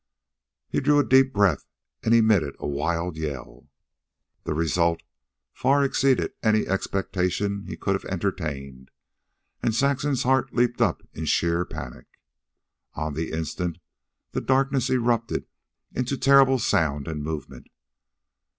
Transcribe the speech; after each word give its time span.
He 0.67 0.79
drew 0.79 0.97
a 0.97 1.05
deep 1.07 1.31
breath 1.31 1.67
and 2.01 2.11
emitted 2.15 2.55
a 2.57 2.65
wild 2.65 3.17
yell. 3.17 3.69
The 4.45 4.55
result 4.55 5.03
far 5.53 5.83
exceeded 5.85 6.33
any 6.41 6.65
expectation 6.65 7.65
he 7.67 7.77
could 7.77 7.93
have 7.93 8.05
entertained, 8.05 8.89
and 9.61 9.75
Saxon's 9.75 10.23
heart 10.23 10.55
leaped 10.55 10.81
up 10.81 11.03
in 11.13 11.25
sheer 11.25 11.65
panic. 11.65 12.07
On 12.95 13.13
the 13.13 13.31
instant 13.31 13.77
the 14.31 14.41
darkness 14.41 14.89
erupted 14.89 15.45
into 15.93 16.17
terrible 16.17 16.57
sound 16.57 17.07
and 17.07 17.21
movement. 17.21 17.67